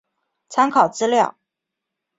[0.49, 1.35] 参考资料